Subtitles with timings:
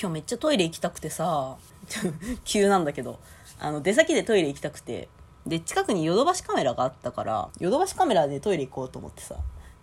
[0.00, 1.56] 今日めっちゃトイレ行きたくてさ
[2.44, 3.18] 急なんだけど
[3.58, 5.08] あの出先でトイレ行きたくて
[5.44, 9.34] で近くにヨドバシカメラがあったからヨドバシカメラでトイレ行こうと思ってさ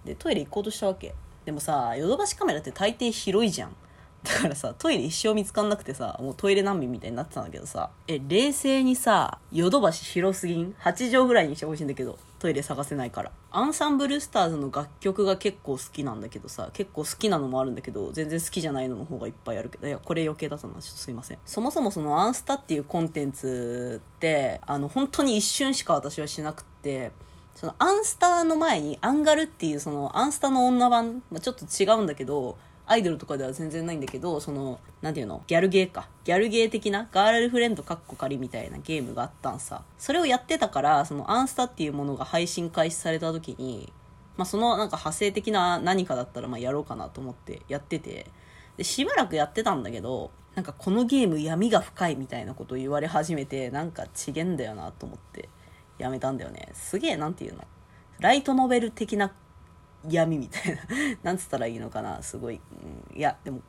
[0.06, 1.16] でトイレ行こうとしたわけ。
[1.44, 3.76] でもさヨドバシカメラって大抵広いじゃん。
[4.26, 13.32] だからさトイレ一生見つかんなくてさもうトイレ難民みたいになってたんだけどさえ冷静にさヨドバシ広すぎん？8畳ぐらいにしてほしいんだけどトイレ探せないから。
[13.52, 21.38] アンサンブルスターズの楽曲が結構好きなんだけどさ結構好きなのもあるんだけど全然好きじゃないのの方がいっぱいあるけどいやこれ余計だったなちょっとすいません。
[21.46, 27.12] そもそもそのアンスタっていうコンテンツってあの本当に一瞬しか私はしなくって
[27.56, 35.44] そのアンスタの前にアンガルっていうそのアンスタの女版、まあ、ちょっと違うんだけどアイドルとかでは全然ないんだけど、その、なんていうの？
[35.48, 36.08] ギャルゲーか。
[36.24, 39.84] ギャルゲー的なガールフレンドカッコ仮みたいなゲームがあったんさ。
[39.98, 43.92] それをやってたから、そのアンスタっていうものが配信開始された時に、
[44.38, 48.28] まあそのなんか派生的な何かだったらまあやろうかなと思ってやってて、
[48.78, 55.50] で、しばらくやってたんだけど、なんかこのゲーム闇が深いみたいなことを言われ始めて、なんかちげんだよなと思って
[55.98, 56.70] やめたんだよね。
[56.74, 57.64] すげえ、なんていうの？
[58.20, 59.34] ライトノベル的な
[60.10, 60.82] 闇みたいな。
[61.24, 62.22] なんつったらいいのかな。
[62.22, 62.60] すごい、
[63.12, 63.62] うん、いやでも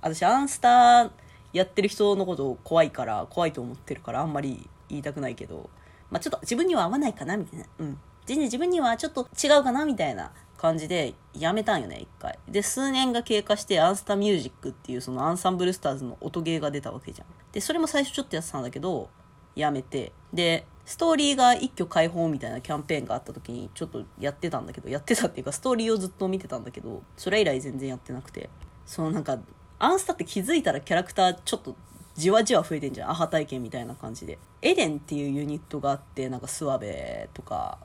[0.00, 1.10] 私アンスター
[1.52, 5.70] やってる人のこと怖いから怖いと思ってるからあんまり言いたくないけど
[6.10, 7.66] まあちょっと自分には合わないかなみたいな。
[7.78, 7.98] うん。
[8.24, 12.38] 全然自分にはちょっと違うかなみたいな感じでやめたんよね一回。
[12.48, 17.26] で数年が経過してアンスタミュージックっていうそのアンサンブルスターズの音ゲーが出たわけじゃん。
[17.52, 19.08] でそれも最初ちょっとやってたんだけど
[19.56, 20.12] やめて。
[20.32, 28.50] でストーリーが一挙解放みたいなキャンペーンがあった時にちょっとやってたんだけどやってたっていうかストーリーをずっと見てたんだけどそれ以来全然やってなくて。
[28.84, 29.38] そのなんか
[29.78, 31.76] アンスタって気づいたらキャラクターちょっと
[32.14, 33.10] じわじわ増えてんじゃん。
[33.10, 34.38] アハ体験みたいな感じで。
[34.60, 37.78] エデンっていうユニットがあってなんかスワベとか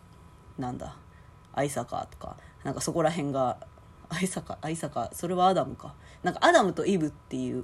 [0.58, 0.96] なんだ
[1.54, 3.58] アイサカとかなんかそこら辺が
[4.10, 5.94] アイサカアイサカそれはアダムか。
[6.24, 7.64] なんかアダムとイブっていう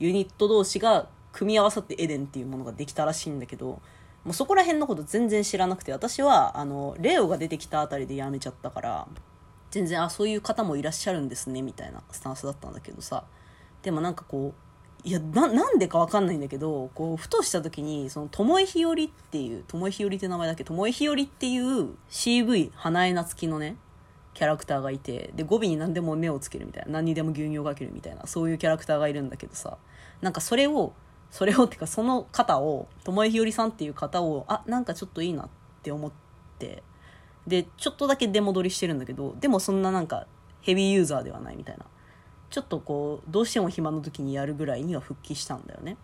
[0.00, 3.80] ユニット同士が組み合わさってエデンっていうものができたらしいんだけど
[4.24, 9.06] もうそこら辺のこと全然知らなくて私はあのレオが出てきたあたりでやめちゃったから
[9.70, 13.24] 全然あそういう方もいらっしゃるんですねみたいなスタンスだったんだけどさ。
[13.82, 14.54] でもなんかこ
[15.04, 18.96] ういやなんでか分かんないんだけどこうふとした時にその巴日和っ
[19.30, 20.64] ていう巴日和って名前だっけ？
[20.64, 23.76] 巴日和っていう CV 花江夏樹のね
[24.32, 29.76] キャラクターがいてで語尾に何でも目をつけるみたいな何にでも牛乳をかけるみたいなそういうキャラクターがいるんだけどさ。
[30.22, 30.94] なんかそれを
[31.34, 35.48] それをってかその方を巴日和さんっていう方をあなんかちょっといいなっ
[35.82, 36.12] て思っ
[36.60, 36.84] て
[37.44, 40.28] でちょっとだけ出戻りしてるんだけどでもそんななんか
[40.60, 41.86] ヘビーユーザーではないみたいな。
[42.50, 45.96] ちょっとこうどうしても暇の時にやるぐらいには復帰したんだよね。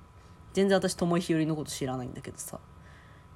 [0.52, 2.58] 全然私巴日和のこと知らないんだけどさ。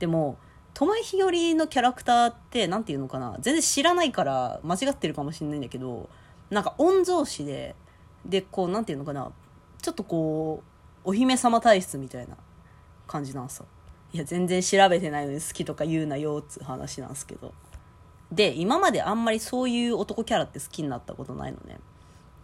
[0.00, 0.36] でも
[0.74, 3.36] 巴日和のキャラクターって何て言うのかな。
[3.38, 6.10] 全然知らないから間違ってるかもしれないんだけど
[6.50, 7.76] なんか御曹司で
[8.26, 9.30] でこう何て言うのかな。
[9.80, 10.73] ちょっとこう
[11.04, 12.36] お姫様体質みたいな
[13.06, 13.66] 感じなんすよ
[14.12, 17.52] いや全然調べてないのに好きとか言うなよっつう話なんですけど。
[18.32, 21.78] で今まであんまりそういう男キャラって好きになったことないのね、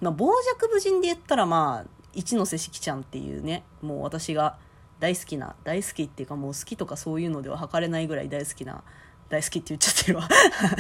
[0.00, 4.56] まあ、傍若無人で言ったらまあ一ノ瀬四季ちゃんっていうねもう私が
[5.00, 8.82] 大好きな大好きっていうかもう好きとかそういうのでは測れないぐらい大好きな
[9.28, 10.28] 大好きって言っちゃってるわ。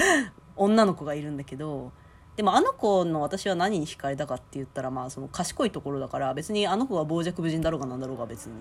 [0.56, 1.92] 女の子がいるんだけど
[2.36, 8.54] でもあの子の私は何に惹かれたかって言ったらまあその賢いところだから別にあの子が傍若無人だろうがなんだろうが別に。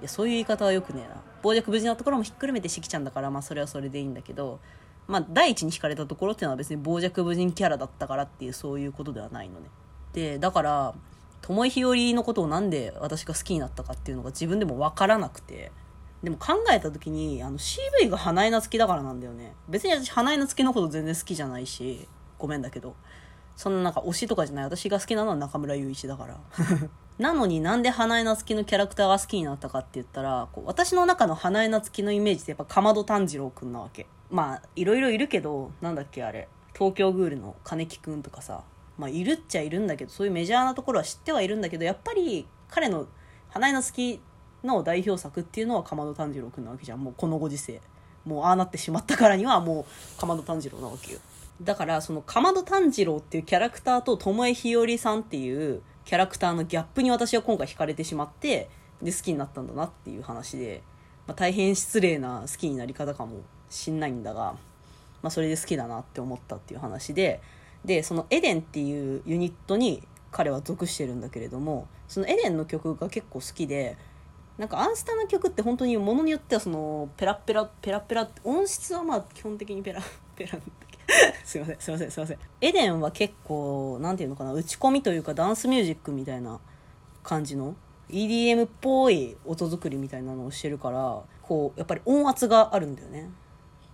[0.00, 1.22] いやそういう言い方はよくねえな。
[1.42, 4.60] 傍若無人なところもひっくるめてしきちゃんだからまあそれはそれでいいんだけど
[5.06, 9.68] まあ第一に惹かれたところっていうのは別に傍若無人キャラだったからっていうそういうことではないのね。
[10.12, 10.94] でだから
[11.42, 15.72] 巴日和のことをなんで私が好きになったかっていうのが自分でも分からなくて。
[16.22, 19.54] でも考えた時にあの CV が花江夏樹だからなんだよね。
[19.68, 22.08] 別に私花江夏樹のこと全然好きじゃないし。
[22.38, 22.94] ごめんだけど
[23.56, 24.64] そんななんか推しとかじゃない。
[24.64, 26.36] 私が好きなのは中村雄一だから。
[27.18, 34.06] なのになんで花江夏樹のキャラクターが好きになったかって言ったらこう私の中の花江夏樹のイメージってやっぱかまど炭治郎くんなわけ。
[34.30, 36.48] まあいろいろいるけどなんだっけあれ。
[36.74, 38.62] 東京グールの金木くんとかさ。
[38.98, 43.06] まあいるっちゃいるんだけどそういうメジャーなところは知ってはいるんだけどやっぱり彼の
[43.48, 44.20] 花江夏樹
[44.64, 47.02] の代表作っていうのはかまど炭治郎くんなわけじゃん。
[47.02, 47.80] もうこのご時世。
[48.26, 49.86] もうああなってしまったからにはも
[50.16, 51.20] うかまど炭治郎なわけよ。
[51.62, 58.68] だからそのかまど炭治郎っていうキャラクターと巴日和さんっていうキャラクターのギャップに私は今回惹かれてしまって
[59.02, 60.82] で好きになったんだなっていう話で、
[61.26, 64.56] まあ、大変失礼な好きになり方かもしんないんだが、
[65.22, 67.40] まあ、それで好きだなって思ったっていう話で
[67.84, 73.96] でそのエデンっていうユニットに彼は属してるんだけれどもそのエデンの曲が結構好きで
[74.58, 80.02] なんかアンスタの曲って本当にものによってはそのペラペラペラペラ音質はまあ基本的にペラ
[80.34, 80.58] ペラ
[81.44, 82.38] すいませんすいませんすいません。
[82.60, 86.60] エデンは結構なんていうのかな打ち込みというかダンスミュージックみたいな
[87.22, 87.74] 感じの
[88.10, 93.30] EDM っぽい音作りみたいなのをしてるからこうやっぱり音圧があるんだよね。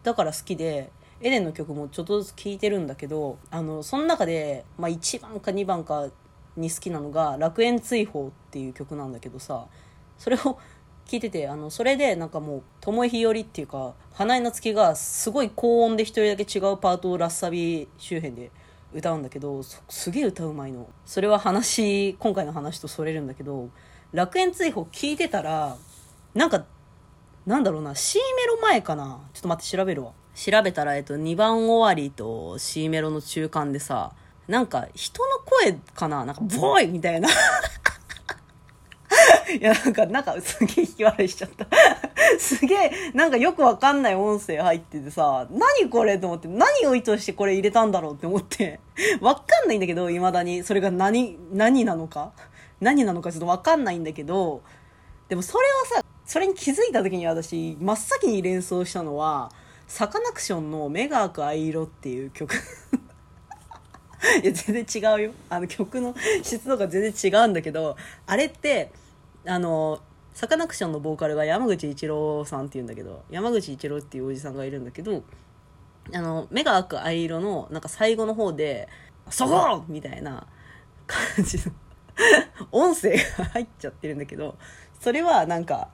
[0.03, 6.09] だから好きでエレンの曲もちょっとずつ聴いてるんだけどあのその中で、まあ、1番か2番か
[6.57, 9.67] に好きなのが「楽園追放」っていう曲なんだけどさ
[10.19, 10.59] それを
[11.13, 18.51] 聞いててあのそれでなんかもう巴ひよりっていうか花江夏樹がすごい高音で一人だけ違うパートをラッサビ周辺で
[18.95, 20.89] 歌うんだけどすげえ歌うまいの。
[21.05, 23.69] それは話今回の話とそれるんだけど
[24.13, 25.77] 楽園追放聞いてたら
[26.35, 26.65] なんか
[27.45, 29.21] なんだろうな C メロ前かな？
[29.35, 30.13] ちょっと待って調べるわ。
[30.35, 34.13] 調べたら、えっと、2番終わりと C メロの中間でさ
[34.49, 36.25] なんか人の声かな？
[36.25, 37.29] なんかボーイみたいな。
[39.61, 41.67] いや、なんか、なんか、すげえ引き笑いしちゃった。
[42.39, 48.81] すげえ、なんかよくわかんない音声入っててさ、何これと思って、何を意図してこれ入れたんだろうって思って、
[49.21, 50.63] わかんないんだけど、未だに。
[50.63, 52.33] それが何、何なのか
[52.81, 54.63] 何なのかちょっとわかんないんだけど、
[55.29, 55.65] でもそれ
[55.95, 59.51] はさ、それに気づいた時に私、真っ先に連想したのは、
[59.87, 62.55] サカナクションの目が開く藍色っていう曲
[64.43, 65.33] いや、全然違うよ。
[65.51, 67.97] あの曲の質とか全然違うんだけど、
[68.27, 68.93] あれって、
[69.47, 70.01] あの、
[70.35, 75.23] サカナクションのボーカルが山口一郎さんっていうんだけど、山口一郎っていうおじさんがいるんだけど、
[76.15, 78.89] あの、目が開く藍色の、なんか最後の方で、
[79.31, 80.47] そこみたいな
[81.07, 81.73] 感じの
[82.73, 84.57] 音声が入っちゃってるんだけど、
[85.01, 85.89] それはなんか、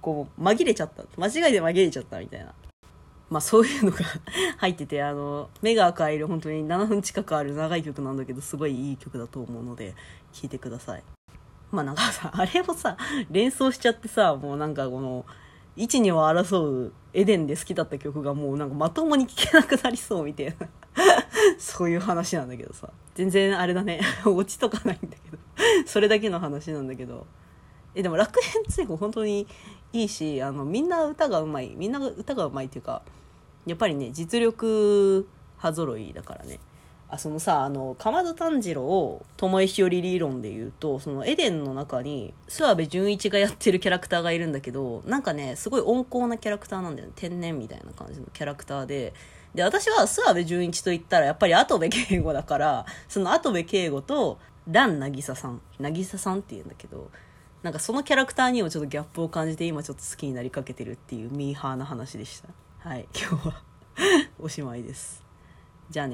[0.00, 1.04] こう、紛れちゃった。
[1.16, 2.52] 間違いで紛れちゃったみたいな。
[3.30, 3.98] まあそういうのが
[4.58, 9.94] 入ってて、あの、目が赤い色本当に7分近くある長い曲なんだけど、すごいいい曲だと思うので、
[10.32, 11.02] 聴いてください。
[11.74, 12.96] まあなんかさ、あれをさ、
[13.30, 15.26] 連想しちゃってさ、もうなんかこの、
[15.76, 20.54] 一二を争うエデンで好きだった曲がもうなんかまともに聴けなくなりそうみたいな
[21.58, 22.90] そういう話なんだけどさ。
[23.14, 24.00] 全然あれだね。
[24.24, 25.38] オチとかないんだけど
[25.86, 27.26] それだけの話なんだけど。
[27.96, 29.46] え、でも楽園追放本当に
[29.92, 31.74] いいし、あの、みんな歌がうまい。
[31.76, 33.02] みんな歌がうまいっていうか、
[33.66, 36.58] やっぱりね、実力派揃いだからね。
[37.08, 47.12] あそのさあの鎌田炭治郎を巴ひより理論で言うとそのエデンの中に諏訪部純一がやってるキャラクターがいるんだけどなんかねすごい温厚なキャラクターなんだよね。
[47.16, 49.14] 天然みたいな感じのキャラクターで。
[49.54, 55.60] で私は諏訪部純一と言ったらやっぱり跡部敬吾だからその跡部敬吾と蘭渚さん。
[55.78, 57.10] 渚さんっていうんだけど
[57.62, 62.48] なんかそのキャラクターにもちょっとギャップを感じて今ちょっと好きになりかけてるっていうミーハーな話でした。
[62.78, 63.62] はい今日は。
[64.38, 65.22] おしまいです。
[65.90, 66.12] じゃあね。